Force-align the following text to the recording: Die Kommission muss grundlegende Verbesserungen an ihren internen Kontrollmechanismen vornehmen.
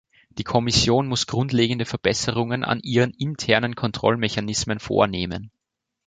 Die 0.31 0.43
Kommission 0.43 1.05
muss 1.05 1.27
grundlegende 1.27 1.85
Verbesserungen 1.85 2.63
an 2.63 2.79
ihren 2.79 3.11
internen 3.11 3.75
Kontrollmechanismen 3.75 4.79
vornehmen. 4.79 5.51